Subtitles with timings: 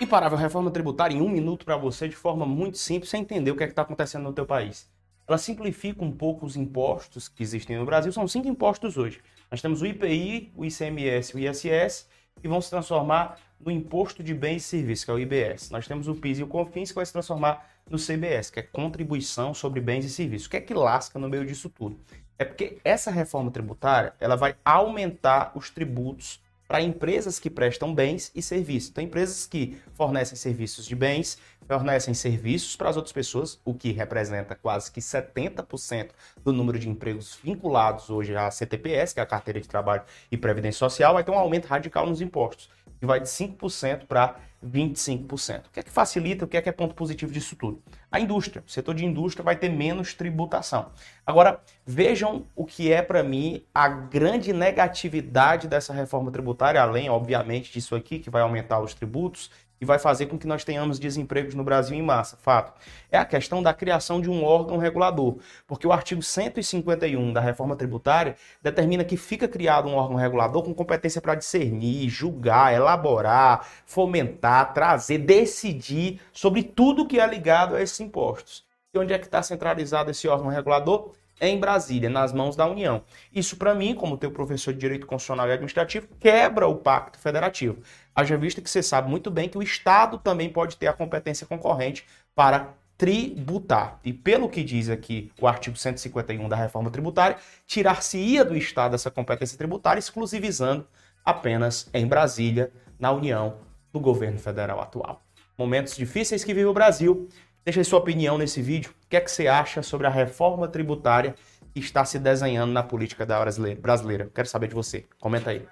[0.00, 3.56] Imparável reforma tributária em um minuto para você de forma muito simples, sem entender o
[3.56, 4.88] que é está acontecendo no teu país.
[5.28, 8.10] Ela simplifica um pouco os impostos que existem no Brasil.
[8.10, 9.20] São cinco impostos hoje.
[9.50, 12.08] Nós temos o IPI, o ICMS o ISS,
[12.40, 15.70] que vão se transformar no Imposto de Bens e Serviços, que é o IBS.
[15.70, 18.62] Nós temos o PIS e o COFINS, que vai se transformar no CBS, que é
[18.62, 20.46] Contribuição sobre Bens e Serviços.
[20.46, 22.00] O que é que lasca no meio disso tudo?
[22.38, 28.30] É porque essa reforma tributária ela vai aumentar os tributos para empresas que prestam bens
[28.32, 28.90] e serviços.
[28.90, 33.90] Então, empresas que fornecem serviços de bens, fornecem serviços para as outras pessoas, o que
[33.90, 36.10] representa quase que 70%
[36.44, 40.36] do número de empregos vinculados hoje à CTPS, que é a Carteira de Trabalho e
[40.36, 45.66] Previdência Social, vai ter um aumento radical nos impostos, que vai de 5% para 25%.
[45.66, 47.82] O que é que facilita, o que é que é ponto positivo disso tudo?
[48.10, 48.62] A indústria.
[48.66, 50.90] O setor de indústria vai ter menos tributação.
[51.26, 57.72] Agora, vejam o que é para mim a grande negatividade dessa reforma tributária, além, obviamente,
[57.72, 61.54] disso aqui, que vai aumentar os tributos e vai fazer com que nós tenhamos desempregos
[61.54, 62.36] no Brasil em massa.
[62.36, 62.72] Fato.
[63.10, 67.74] É a questão da criação de um órgão regulador, porque o artigo 151 da reforma
[67.74, 74.74] tributária determina que fica criado um órgão regulador com competência para discernir, julgar, elaborar, fomentar,
[74.74, 78.64] trazer, decidir sobre tudo que é ligado a esses impostos.
[78.92, 81.12] E onde é que está centralizado esse órgão regulador?
[81.40, 83.02] Em Brasília, nas mãos da União.
[83.32, 87.78] Isso, para mim, como teu professor de Direito Constitucional e Administrativo, quebra o pacto federativo.
[88.14, 91.46] Haja vista que você sabe muito bem que o Estado também pode ter a competência
[91.46, 93.98] concorrente para tributar.
[94.04, 99.10] E pelo que diz aqui o artigo 151 da reforma tributária, tirar-se-ia do Estado essa
[99.10, 100.86] competência tributária, exclusivizando
[101.24, 103.56] apenas em Brasília, na União
[103.90, 105.22] do governo federal atual.
[105.56, 107.28] Momentos difíceis que vive o Brasil
[107.64, 108.90] Deixa aí sua opinião nesse vídeo.
[109.04, 111.34] O que é que você acha sobre a reforma tributária
[111.72, 113.38] que está se desenhando na política da
[113.80, 114.30] brasileira?
[114.34, 115.04] Quero saber de você.
[115.18, 115.66] Comenta aí.